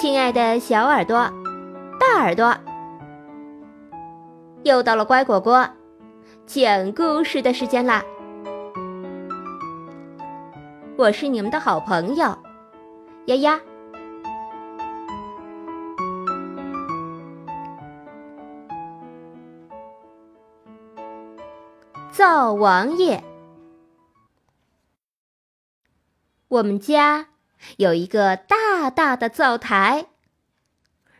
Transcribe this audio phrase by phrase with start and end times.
[0.00, 1.30] 亲爱的小耳朵、
[2.00, 2.56] 大耳朵，
[4.62, 5.68] 又到了乖果果
[6.46, 8.02] 讲故事的时间啦！
[10.96, 12.38] 我是你们的好朋友
[13.26, 13.60] 丫丫。
[22.10, 23.22] 灶王爷，
[26.48, 27.26] 我们家。
[27.76, 30.06] 有一个大大的灶台，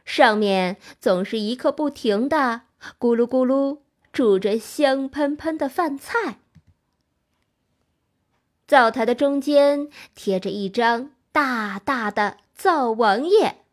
[0.04, 2.62] 上面总是一刻不停的
[2.98, 3.80] 咕噜咕噜
[4.12, 6.38] 煮着香喷喷的饭菜。
[8.66, 13.64] 灶台的中间贴着一张大大的灶王爷，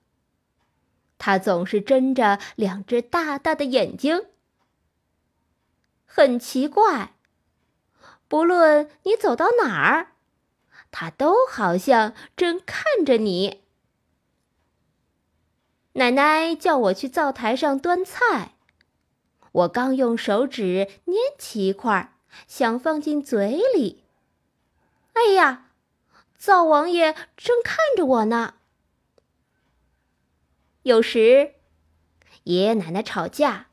[1.17, 4.25] 他总是睁着两只大大的眼睛。
[6.05, 7.13] 很奇怪，
[8.27, 10.13] 不论你走到哪儿。
[10.91, 13.63] 他都好像正看着你。
[15.93, 18.55] 奶奶叫我去灶台上端菜，
[19.51, 22.13] 我刚用手指捏起一块，
[22.47, 24.03] 想放进嘴里。
[25.13, 25.71] 哎呀，
[26.37, 28.53] 灶王爷正看着我呢。
[30.83, 31.55] 有时，
[32.43, 33.67] 爷爷奶奶吵架，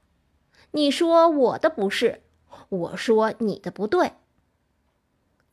[0.70, 2.22] 你说我的不是，
[2.70, 4.14] 我说你的不对。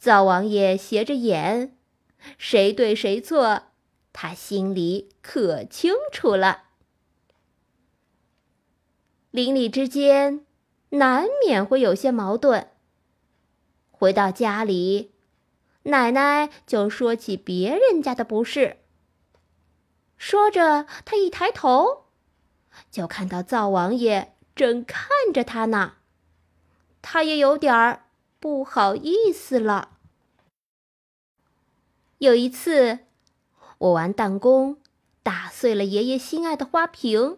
[0.02, 1.78] 灶王爷斜着眼，
[2.40, 3.66] 谁对谁错，
[4.12, 6.64] 他心里可清楚了。
[9.30, 10.44] 邻里之间
[10.90, 12.72] 难免会有些矛盾。
[13.92, 15.12] 回到家里，
[15.84, 18.78] 奶奶就说起别人家的不是。
[20.18, 22.06] 说着，他一抬头，
[22.90, 25.98] 就看到灶王爷正看着他呢。
[27.04, 28.08] 他也有点儿。
[28.42, 30.00] 不好意思了。
[32.18, 32.98] 有一次，
[33.78, 34.78] 我玩弹弓，
[35.22, 37.38] 打碎了爷爷心爱的花瓶，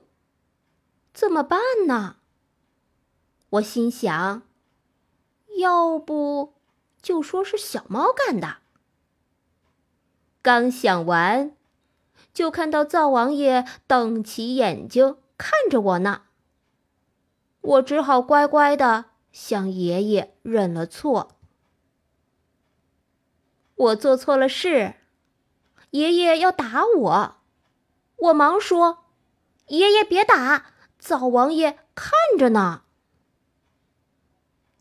[1.14, 2.16] 怎么办呢？
[3.50, 4.44] 我心想，
[5.58, 6.54] 要不
[7.02, 8.60] 就说是小猫干的。
[10.42, 11.54] 刚想完，
[12.34, 16.22] 就看到灶王爷瞪起眼睛看着我呢。
[17.60, 19.13] 我只好乖乖的。
[19.34, 21.36] 向爷爷认了错，
[23.76, 24.94] 我做错了事，
[25.90, 27.42] 爷爷要打我，
[28.16, 29.06] 我忙说
[29.68, 32.84] ：“爷爷别打，灶王爷看着呢。”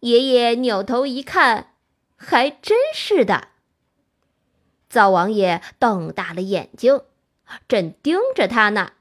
[0.00, 1.74] 爷爷扭头一看，
[2.16, 3.48] 还真是的，
[4.90, 7.00] 灶王爷瞪大了眼睛，
[7.66, 8.92] 正盯着他呢。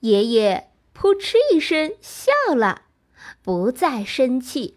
[0.00, 2.87] 爷爷扑哧一声笑了。
[3.48, 4.76] 不再生气。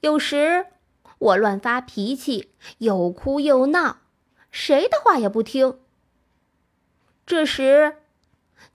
[0.00, 0.66] 有时
[1.18, 3.98] 我乱发脾气，又哭又闹，
[4.50, 5.78] 谁的话也不听。
[7.24, 7.98] 这时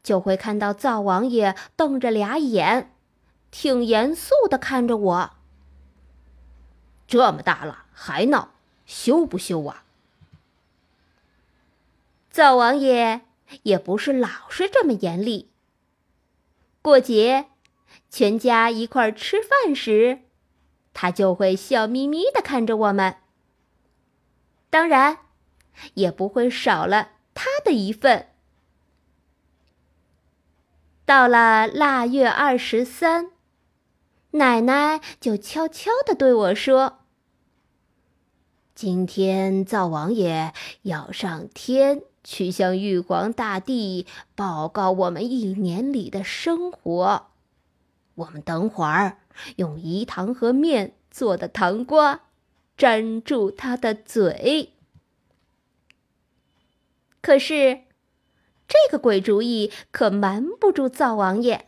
[0.01, 2.95] 就会看到灶王爷瞪着俩眼，
[3.51, 5.31] 挺严肃的看着我。
[7.07, 8.53] 这么大了还闹，
[8.85, 9.83] 羞不羞啊？
[12.29, 13.23] 灶王爷
[13.63, 15.49] 也不是老是这么严厉。
[16.81, 17.50] 过节。
[18.09, 20.19] 全家一块儿吃饭时，
[20.93, 23.15] 他就会笑眯眯的看着我们。
[24.69, 25.19] 当然，
[25.95, 28.27] 也不会少了他的一份。
[31.05, 33.31] 到了腊月二十三，
[34.31, 36.99] 奶奶就悄悄的对我说
[38.73, 40.53] ：“今天灶王爷
[40.83, 47.30] 要上天去向玉皇大帝报告我们一年里的生活。”
[48.15, 49.17] 我们等会儿
[49.55, 52.21] 用饴糖和面做的糖瓜，
[52.77, 54.73] 粘住他的嘴。
[57.21, 57.83] 可是，
[58.67, 61.67] 这个鬼主意可瞒不住灶王爷。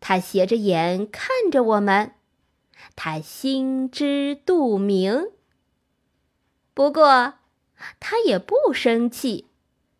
[0.00, 2.14] 他斜着眼看着我们，
[2.94, 5.32] 他心知肚明。
[6.72, 7.34] 不过，
[7.98, 9.48] 他也不生气，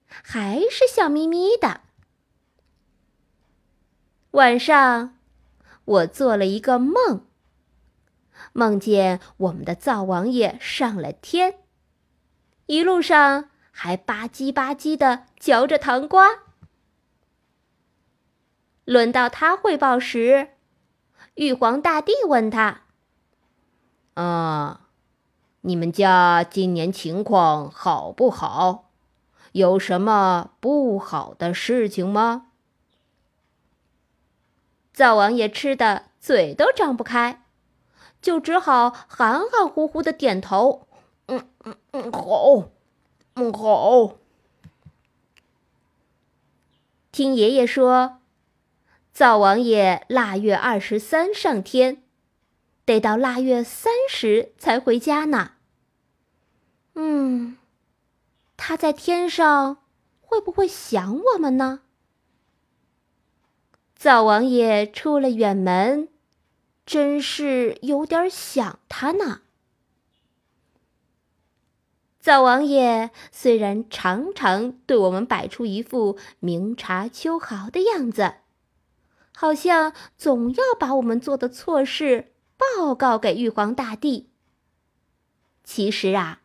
[0.06, 1.82] 还是笑眯眯的。
[4.32, 5.16] 晚上，
[5.86, 7.24] 我做了一个梦，
[8.52, 11.60] 梦见我们的灶王爷上了天，
[12.66, 16.26] 一路上还吧唧吧唧的嚼着糖瓜。
[18.84, 20.50] 轮到他汇报时，
[21.34, 22.82] 玉皇大帝问他
[24.12, 24.88] ：“啊，
[25.62, 28.90] 你们家今年情况好不好？
[29.52, 32.44] 有什么不好的事情吗？”
[34.98, 37.44] 灶王爷吃的嘴都张不开，
[38.20, 40.88] 就只好含含糊糊的点头
[41.30, 42.68] ：“嗯嗯嗯，好，
[43.36, 44.16] 嗯好。”
[47.12, 48.18] 听爷爷说，
[49.12, 52.02] 灶王爷腊月二十三上天，
[52.84, 55.52] 得到腊月三十才回家呢。
[56.96, 57.56] 嗯，
[58.56, 59.76] 他在天上
[60.20, 61.82] 会不会想我们呢？
[63.98, 66.08] 灶王爷出了远门，
[66.86, 69.40] 真是有点想他呢。
[72.20, 78.34] 灶王爷虽然常常对我们摆出一副明察秋毫的样子，
[79.34, 84.30] 好像总要把我们做的错事报告给玉皇大帝。
[85.64, 86.42] 其实啊，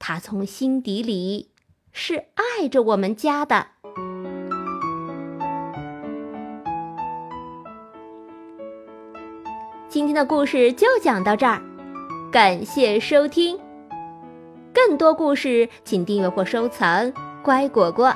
[0.00, 1.52] 他从心底里
[1.92, 3.77] 是爱着我们家的。
[9.88, 11.62] 今天的故事就讲到这儿，
[12.30, 13.58] 感谢收听。
[14.74, 17.10] 更多故事，请订阅或收藏
[17.42, 18.14] “乖果果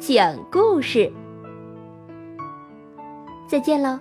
[0.00, 1.12] 讲故事”。
[3.48, 4.00] 再见喽！